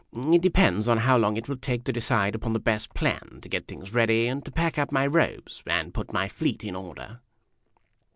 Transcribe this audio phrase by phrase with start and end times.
[0.15, 3.47] "It depends on how long it will take to decide upon the best plan, to
[3.47, 7.19] get things ready, and to pack up my robes, and put my fleet in order."